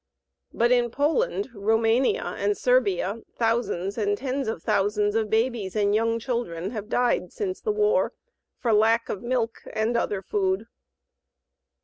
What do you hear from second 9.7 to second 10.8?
and other food.